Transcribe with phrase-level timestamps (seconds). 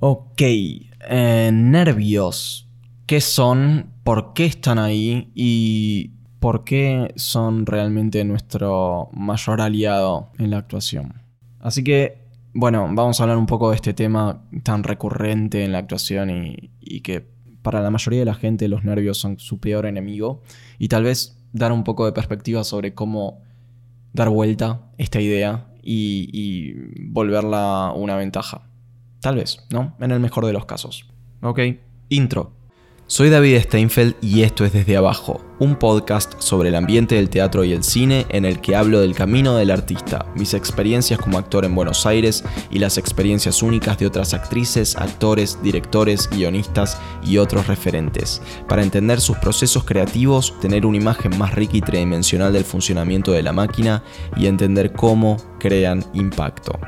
[0.00, 2.68] Ok, eh, nervios.
[3.06, 3.94] ¿Qué son?
[4.04, 5.32] ¿Por qué están ahí?
[5.34, 11.14] ¿Y por qué son realmente nuestro mayor aliado en la actuación?
[11.58, 15.78] Así que, bueno, vamos a hablar un poco de este tema tan recurrente en la
[15.78, 17.26] actuación y, que
[17.62, 20.42] para la mayoría de la gente los nervios son su peor enemigo.
[20.78, 23.42] Y tal vez dar un poco de perspectiva sobre cómo
[24.12, 26.74] dar vuelta esta idea y, y
[27.10, 28.68] volverla una ventaja.
[29.20, 29.96] Tal vez, ¿no?
[30.00, 31.06] En el mejor de los casos.
[31.42, 31.60] Ok,
[32.08, 32.52] intro.
[33.10, 37.64] Soy David Steinfeld y esto es Desde Abajo, un podcast sobre el ambiente del teatro
[37.64, 41.64] y el cine en el que hablo del camino del artista, mis experiencias como actor
[41.64, 47.66] en Buenos Aires y las experiencias únicas de otras actrices, actores, directores, guionistas y otros
[47.66, 53.32] referentes, para entender sus procesos creativos, tener una imagen más rica y tridimensional del funcionamiento
[53.32, 54.02] de la máquina
[54.36, 56.78] y entender cómo crean impacto.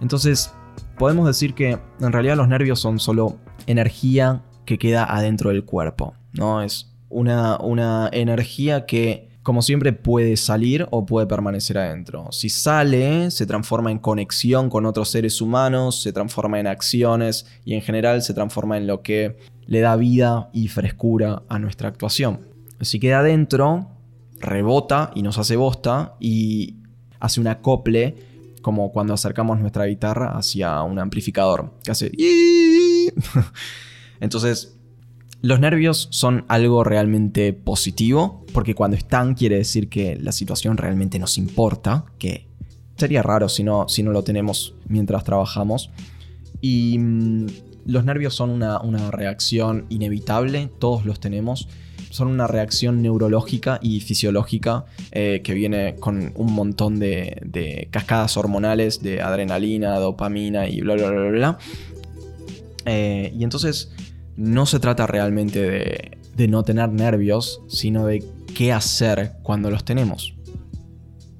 [0.00, 0.52] Entonces,
[0.98, 6.14] podemos decir que en realidad los nervios son solo energía que queda adentro del cuerpo,
[6.32, 6.62] ¿no?
[6.62, 12.28] Es una, una energía que, como siempre, puede salir o puede permanecer adentro.
[12.30, 17.74] Si sale, se transforma en conexión con otros seres humanos, se transforma en acciones y
[17.74, 22.40] en general se transforma en lo que le da vida y frescura a nuestra actuación.
[22.80, 23.88] Si queda adentro,
[24.38, 26.76] rebota y nos hace bosta y
[27.18, 28.29] hace un acople
[28.62, 32.12] como cuando acercamos nuestra guitarra hacia un amplificador que hace...
[34.20, 34.76] Entonces,
[35.42, 41.18] los nervios son algo realmente positivo, porque cuando están quiere decir que la situación realmente
[41.18, 42.46] nos importa, que
[42.96, 45.90] sería raro si no, si no lo tenemos mientras trabajamos.
[46.60, 47.46] Y mm,
[47.86, 51.68] los nervios son una, una reacción inevitable, todos los tenemos
[52.10, 59.02] son una reacción neurológica y fisiológica eh, que viene con un montón de, cascadas hormonales
[59.02, 61.58] de adrenalina, dopamina y bla, bla, bla, bla.
[62.84, 63.92] Eh, y entonces
[64.36, 68.24] no se trata realmente de, de no tener nervios, sino de
[68.54, 70.34] qué hacer cuando los tenemos.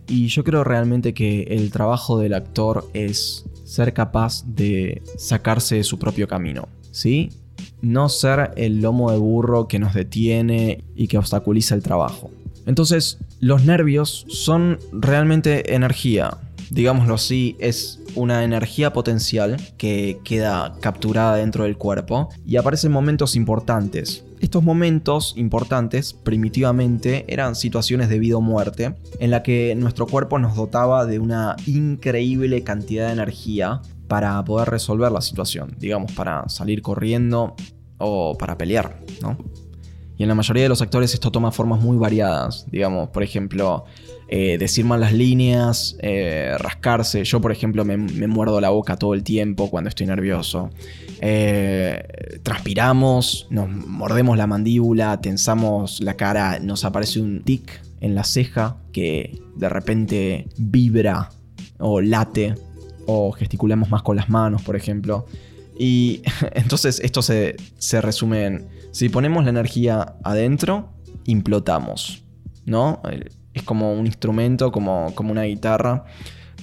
[0.06, 5.84] Y yo creo realmente que el trabajo del actor es ser capaz de sacarse de
[5.84, 6.69] su propio camino.
[6.91, 7.31] ¿Sí?
[7.82, 12.31] No ser el lomo de burro que nos detiene y que obstaculiza el trabajo.
[12.66, 16.38] Entonces, los nervios son realmente energía.
[16.70, 23.34] Digámoslo así, es una energía potencial que queda capturada dentro del cuerpo y aparecen momentos
[23.34, 24.25] importantes.
[24.41, 30.38] Estos momentos importantes, primitivamente, eran situaciones de vida o muerte, en la que nuestro cuerpo
[30.38, 36.48] nos dotaba de una increíble cantidad de energía para poder resolver la situación, digamos, para
[36.48, 37.54] salir corriendo
[37.98, 39.38] o para pelear, ¿no?
[40.19, 43.84] Y en la mayoría de los actores esto toma formas muy variadas, digamos, por ejemplo,
[44.26, 47.22] eh, decir mal las líneas, eh, rascarse.
[47.22, 50.70] Yo, por ejemplo, me, muerdo la boca todo el tiempo cuando estoy nervioso.
[51.20, 58.25] Eh, transpiramos, nos mordemos la mandíbula, tensamos la cara, nos aparece un tic en la
[58.25, 61.31] ceja que de repente vibra
[61.78, 62.56] o late
[63.06, 65.27] o gesticulamos más con las manos, por ejemplo.
[65.78, 66.22] Y
[66.53, 67.56] entonces esto se,
[68.00, 70.93] resume en, si ponemos la energía adentro,
[71.25, 72.22] implotamos,
[72.66, 73.00] ¿no?
[73.55, 76.05] Es como un instrumento, como, como una guitarra,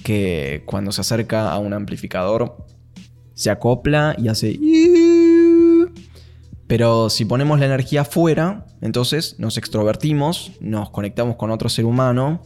[0.02, 2.64] que cuando se acerca a un amplificador,
[3.34, 4.58] se acopla y hace...
[6.66, 12.42] Pero si ponemos la energía afuera, entonces nos extrovertimos, nos conectamos con otro ser humano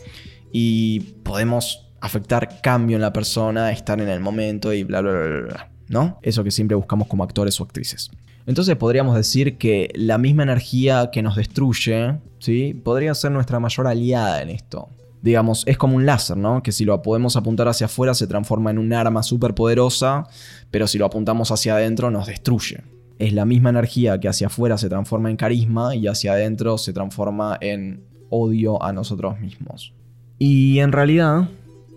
[0.52, 5.40] y podemos afectar cambio en la persona, estar en el momento y bla, bla, bla,
[5.40, 6.18] bla, ¿no?
[6.20, 8.10] Eso que siempre buscamos como actores o actrices.
[8.44, 12.74] Entonces podríamos decir que la misma energía que nos destruye, ¿sí?
[12.74, 14.88] Podría ser nuestra mayor aliada en esto.
[15.22, 16.60] Digamos, es como un láser, ¿no?
[16.64, 20.26] Que si lo podemos apuntar hacia afuera se transforma en un arma súper poderosa,
[20.72, 22.82] pero si lo apuntamos hacia adentro nos destruye.
[23.20, 26.92] Es la misma energía que hacia afuera se transforma en carisma y hacia adentro se
[26.92, 29.92] transforma en odio a nosotros mismos.
[30.40, 31.48] Y en realidad,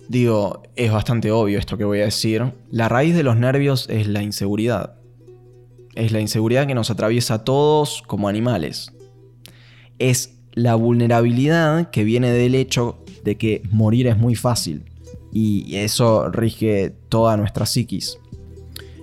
[0.07, 2.53] Digo, es bastante obvio esto que voy a decir.
[2.69, 4.95] La raíz de los nervios es la inseguridad.
[5.95, 8.91] Es la inseguridad que nos atraviesa a todos como animales.
[9.97, 14.85] Es la vulnerabilidad que viene del hecho de que morir es muy fácil.
[15.31, 18.19] Y eso rige toda nuestra psiquis.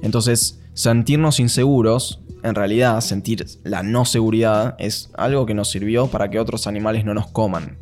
[0.02, 6.30] Entonces, sentirnos inseguros, en realidad sentir la no seguridad, es algo que nos sirvió para
[6.30, 7.78] que otros animales no nos coman.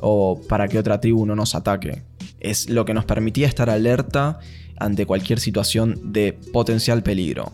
[0.00, 2.07] O para que otra tribu no nos ataque
[2.40, 4.38] es lo que nos permitía estar alerta
[4.78, 7.52] ante cualquier situación de potencial peligro.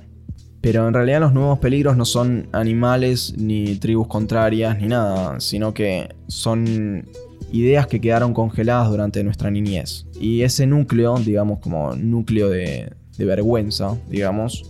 [0.60, 5.74] Pero en realidad los nuevos peligros no son animales ni tribus contrarias ni nada, sino
[5.74, 7.06] que son
[7.52, 10.06] ideas que quedaron congeladas durante nuestra niñez.
[10.18, 14.64] Y ese núcleo, digamos como núcleo de, vergüenza, digamos,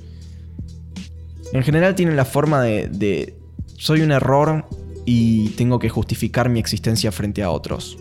[1.53, 3.35] en general tienen la forma de, de
[3.79, 4.67] soy un error
[5.07, 7.99] y tengo que justificar mi existencia frente a otros.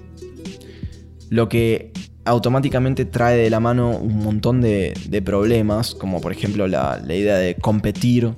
[1.30, 1.92] Lo que
[2.26, 4.94] automáticamente trae de la mano un montón de,
[5.26, 8.32] problemas, como por ejemplo la, idea de competir,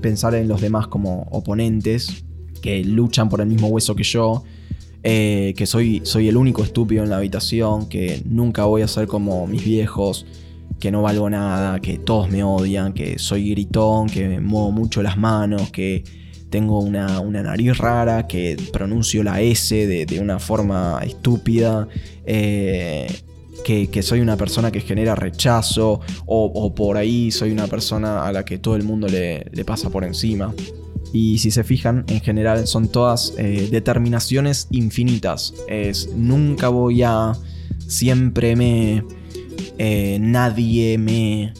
[0.00, 2.24] pensar en los demás como oponentes,
[2.62, 4.42] que luchan por el mismo hueso que yo,
[5.02, 9.06] eh, que soy, soy el único estúpido en la habitación, que nunca voy a ser
[9.06, 10.26] como mis viejos,
[10.80, 15.02] que no valgo nada, que todos me odian, que soy gritón, que me muevo mucho
[15.02, 16.04] las manos, que
[16.50, 21.88] tengo una, nariz rara, que pronuncio la S de, una forma estúpida,
[22.24, 23.06] eh,
[23.64, 28.44] que, soy una persona que genera rechazo, o, por ahí soy una persona a la
[28.44, 30.54] que todo el mundo le, pasa por encima.
[31.12, 35.54] Y si se fijan, en general son todas eh, determinaciones infinitas.
[35.68, 37.32] Es nunca voy a,
[37.86, 39.04] siempre me,
[39.78, 41.54] eh, nadie me,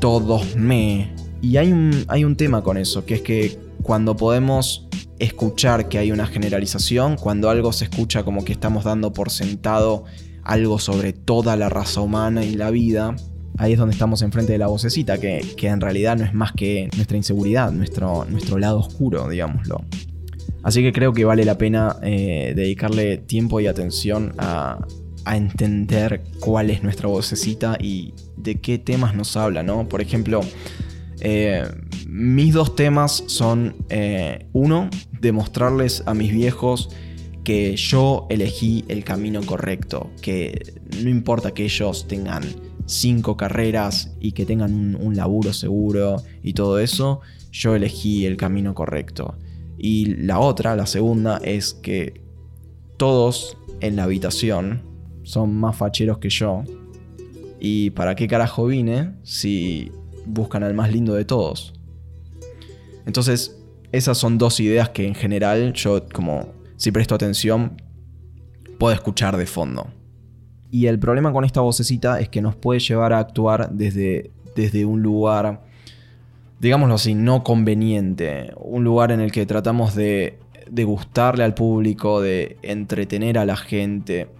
[0.00, 1.12] todos me.
[1.40, 4.86] Y hay un, hay un tema con eso, que es que cuando podemos
[5.18, 10.04] escuchar que hay una generalización, cuando algo se escucha como que estamos dando por sentado
[10.50, 13.14] algo sobre toda la raza humana y la vida,
[13.56, 16.88] ahí es donde estamos enfrente de la vocecita, que, en realidad no es más que
[16.96, 19.84] nuestra inseguridad, nuestro, nuestro lado oscuro, digámoslo.
[20.64, 24.84] Así que creo que vale la pena eh, dedicarle tiempo y atención a,
[25.24, 29.88] a entender cuál es nuestra vocecita y de qué temas nos habla, ¿no?
[29.88, 30.40] Por ejemplo,
[31.20, 31.64] eh,
[32.08, 36.90] mis dos temas son, eh, uno, demostrarles a mis viejos
[37.44, 42.44] que yo elegí el camino correcto, que no importa que ellos tengan
[42.86, 47.20] cinco carreras y que tengan un, un laburo seguro y todo eso,
[47.52, 49.36] yo elegí el camino correcto.
[49.78, 52.20] Y la otra, la segunda, es que
[52.96, 54.82] todos en la habitación
[55.22, 56.64] son más facheros que yo.
[57.58, 59.90] ¿Y para qué carajo vine si
[60.26, 61.74] buscan al más lindo de todos?
[63.06, 63.58] Entonces,
[63.92, 67.76] esas son dos ideas que en general yo, como si presto atención,
[68.78, 69.88] puedo escuchar de fondo.
[70.70, 74.86] Y el problema con esta vocecita es que nos puede llevar a actuar desde, desde
[74.86, 75.62] un lugar,
[76.58, 78.54] digámoslo así, no conveniente.
[78.56, 80.38] Un lugar en el que tratamos de,
[80.70, 84.30] de gustarle al público, de entretener a la gente.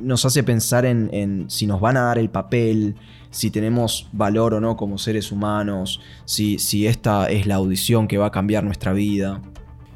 [0.00, 2.94] nos hace pensar en, en si nos van a dar el papel,
[3.28, 8.16] si tenemos valor o no como seres humanos, si, si esta es la audición que
[8.16, 9.42] va a cambiar nuestra vida.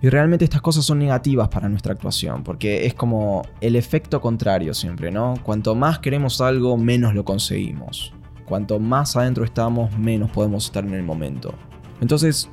[0.01, 4.73] Y realmente estas cosas son negativas para nuestra actuación, porque es como el efecto contrario
[4.75, 5.35] siempre, ¿no?
[5.43, 8.13] Cuanto más queremos algo, menos lo conseguimos.
[8.45, 11.53] Cuanto más adentro estamos, menos podemos estar en el momento.
[12.01, 12.49] Entonces,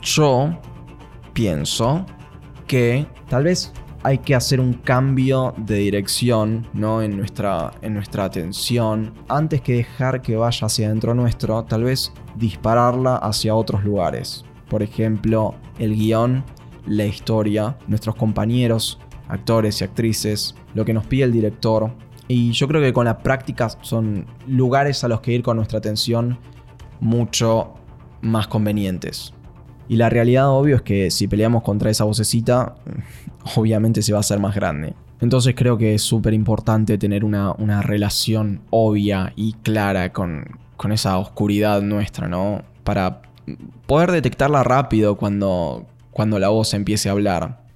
[0.00, 0.58] yo
[1.32, 2.06] pienso
[2.66, 3.72] que tal vez
[4.02, 7.02] hay que hacer un cambio de dirección ¿no?
[7.02, 9.12] en, nuestra, en nuestra atención.
[9.28, 14.44] Antes que dejar que vaya hacia adentro nuestro, tal vez dispararla hacia otros lugares.
[14.68, 16.44] Por ejemplo, el guion,
[16.86, 18.98] la historia, nuestros compañeros,
[19.28, 21.92] actores y actrices, lo que nos pide el director.
[22.28, 25.78] Y yo creo que con la práctica son lugares a los que ir con nuestra
[25.78, 26.38] atención
[27.00, 27.74] mucho
[28.20, 29.32] más convenientes.
[29.88, 32.74] Y la realidad, obvio, es que si peleamos contra esa vocecita,
[33.56, 34.94] obviamente se va a hacer más grande.
[35.20, 41.16] Entonces creo que es súper importante tener una, relación obvia y clara con, con, esa
[41.16, 42.62] oscuridad nuestra, ¿no?
[42.84, 43.22] Para
[43.86, 47.66] poder detectarla rápido cuando, cuando la voz empiece a hablar.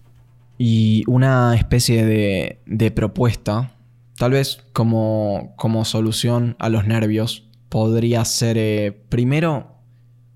[0.56, 3.76] Y una especie de, propuesta,
[4.16, 9.74] tal vez como, como solución a los nervios, podría ser eh, primero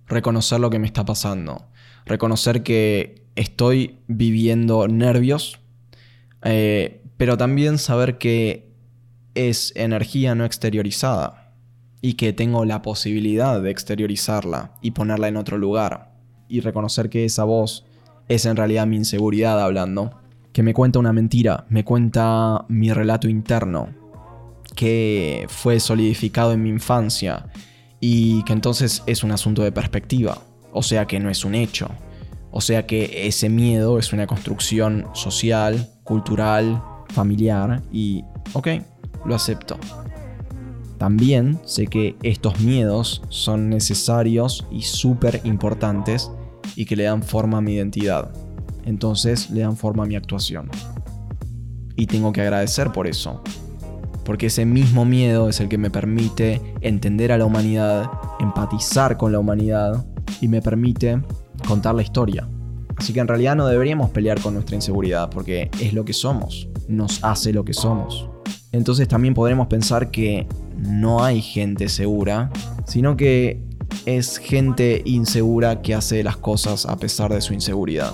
[0.07, 1.71] reconocer lo que me está pasando.
[2.05, 5.59] Reconocer que estoy viviendo nervios,
[6.43, 8.75] eh, pero también saber que
[9.35, 11.55] es energía no exteriorizada
[12.03, 16.13] y que tengo la posibilidad de exteriorizarla y ponerla en otro lugar.
[16.51, 17.87] Y reconocer que esa voz
[18.29, 20.13] es en realidad mi inseguridad hablando,
[20.53, 23.89] que me cuenta una mentira, me cuenta mi relato interno,
[24.75, 27.47] que fue solidificado en mi infancia
[28.01, 30.39] y que entonces es un asunto de perspectiva,
[30.73, 31.89] o sea que no es un hecho,
[32.51, 38.69] o sea que ese miedo es una construcción social, cultural, familiar y, ok,
[39.25, 39.77] lo acepto.
[40.99, 46.31] También sé que estos miedos son necesarios y súper importantes
[46.77, 48.31] y que le dan forma a mi identidad.
[48.85, 50.71] Entonces le dan forma a mi actuación.
[51.97, 53.43] Y tengo que agradecer por eso,
[54.25, 59.33] porque ese mismo miedo es el que me permite entender a la humanidad, empatizar con
[59.33, 60.05] la humanidad
[60.41, 61.21] y me permite
[61.69, 62.49] contar la historia.
[62.97, 66.69] Así que en realidad no deberíamos pelear con nuestra inseguridad porque es lo que somos,
[66.89, 68.29] nos hace lo que somos.
[68.73, 72.51] Entonces también podremos pensar que no hay gente segura,
[72.87, 73.63] sino que
[74.07, 78.13] es gente insegura que hace las cosas a pesar de su inseguridad.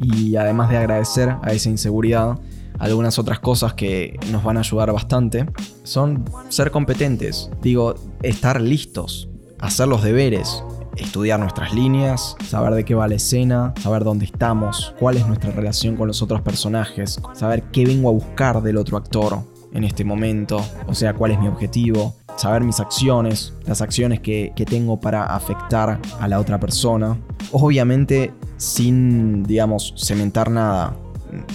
[0.00, 2.38] Y además de agradecer a esa inseguridad,
[2.78, 5.46] algunas otras cosas que nos van a ayudar bastante
[5.82, 10.64] son ser competentes, digo, estar listos, hacer los deberes,
[10.96, 15.50] estudiar nuestras líneas, saber de qué va la escena, saber dónde estamos, cuál es nuestra
[15.50, 19.40] relación con los otros personajes, saber qué vengo a buscar del otro actor
[19.72, 24.52] en este momento, o sea, cuál es mi objetivo, saber mis acciones, las acciones que,
[24.68, 27.18] tengo para afectar a la otra persona.
[27.52, 30.96] Obviamente sin, digamos, cementar nada,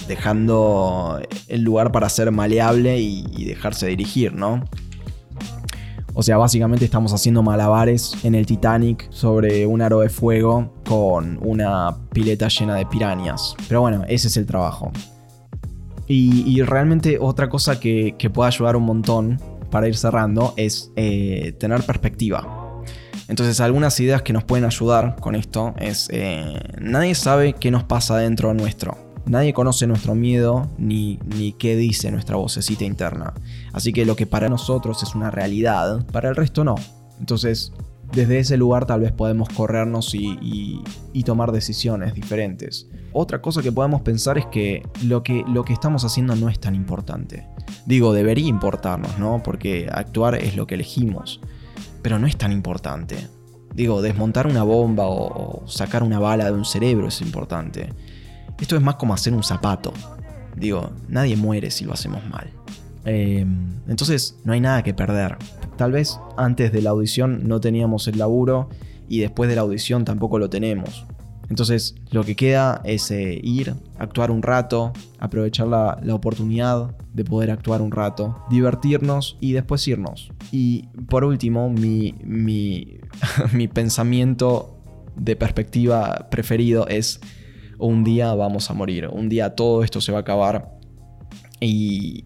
[0.08, 4.62] dejando el lugar para ser maleable y dejarse dirigir, ¿no?
[6.18, 11.38] O sea, básicamente estamos haciendo malabares en el Titanic sobre un aro de fuego con
[11.42, 13.54] una pileta llena de pirañas.
[13.68, 14.90] Pero bueno, ese es el trabajo.
[16.08, 21.82] Y, realmente otra cosa que, puede ayudar un montón para ir cerrando es eh, tener
[21.82, 22.82] perspectiva.
[23.28, 27.84] Entonces algunas ideas que nos pueden ayudar con esto es, eh, nadie sabe qué nos
[27.84, 28.96] pasa dentro nuestro.
[29.26, 33.34] Nadie conoce nuestro miedo ni, ni qué dice nuestra vocecita interna.
[33.72, 36.76] Así que lo que para nosotros es una realidad, para el resto no.
[37.18, 37.72] Entonces,
[38.12, 40.82] desde ese lugar tal vez podemos corrernos y,
[41.24, 42.88] tomar decisiones diferentes.
[43.12, 46.60] Otra cosa que podemos pensar es que lo, que lo que estamos haciendo no es
[46.60, 47.48] tan importante.
[47.86, 49.42] Digo, debería importarnos, ¿no?
[49.42, 51.40] Porque actuar es lo que elegimos.
[52.02, 53.16] Pero no es tan importante.
[53.74, 57.92] Digo, desmontar una bomba o sacar una bala de un cerebro es importante.
[58.58, 59.92] Esto es más como hacer un zapato.
[60.56, 62.50] Digo, nadie muere si lo hacemos mal.
[63.04, 65.36] Em, entonces no hay nada que perder.
[65.76, 68.68] Tal vez antes de la audición no teníamos el laburo
[69.08, 71.06] y después de la audición tampoco lo tenemos.
[71.48, 77.50] Entonces lo que queda es eh, ir, actuar un rato, aprovechar la, oportunidad de poder
[77.50, 80.32] actuar un rato, divertirnos y después irnos.
[80.50, 82.98] Y por último, mi, mi,
[83.52, 84.76] mi pensamiento
[85.16, 87.20] de perspectiva preferido es
[87.78, 90.78] un día vamos a morir, un día todo esto se va a acabar
[91.60, 92.24] y,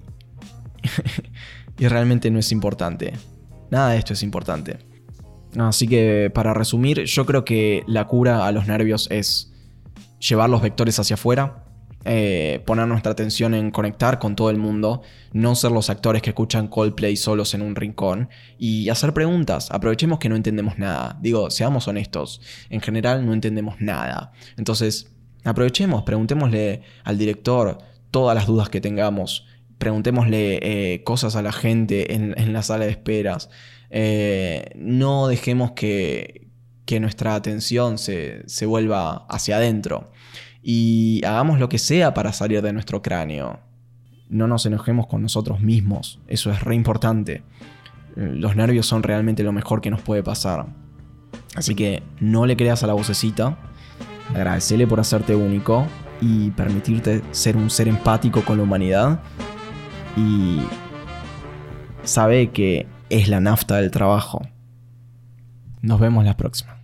[1.79, 3.13] y realmente no es importante.
[3.71, 4.90] Nada de esto es importante.
[5.59, 9.53] Así que para resumir, yo creo que la cura a los nervios es
[10.19, 11.65] llevar los vectores hacia afuera,
[12.05, 15.03] eh, poner nuestra atención en conectar con todo el mundo,
[15.33, 18.29] no ser los actores que escuchan Coldplay solos en un rincón
[18.59, 19.71] y hacer preguntas.
[19.71, 21.19] Aprovechemos que no entendemos nada.
[21.21, 22.41] Digo, seamos honestos,
[22.71, 24.33] en general no entendemos nada.
[24.57, 25.11] Entonces,
[25.45, 27.79] Aprovechemos, preguntémosle al director
[28.11, 29.47] todas las dudas que tengamos,
[29.79, 33.49] preguntémosle eh, cosas a la gente en, la sala de esperas.
[33.91, 36.49] Eh, no dejemos que,
[37.01, 40.11] nuestra atención se, vuelva hacia adentro
[40.61, 43.61] y hagamos lo que sea para salir de nuestro cráneo.
[44.29, 47.45] No nos enojemos con nosotros mismos, eso es re importante.
[48.17, 50.67] Los nervios son realmente lo mejor que nos puede pasar.
[51.55, 53.57] Así que no le creas a la vocecita,
[54.35, 55.87] Agradecele por hacerte único
[56.21, 59.21] y permitirte ser un ser empático con la humanidad.
[60.17, 60.61] Y
[62.05, 64.47] sabe que es la nafta del trabajo.
[65.83, 66.77] Nos vemos la próxima.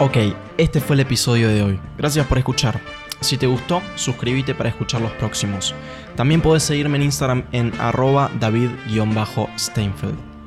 [0.00, 0.16] Ok,
[0.58, 1.80] este fue el episodio de hoy.
[1.96, 2.80] Gracias por escuchar.
[3.20, 5.74] Si te gustó, suscríbete para escuchar los próximos.
[6.14, 10.37] También puedes seguirme en Instagram en arroba david-steinfeld.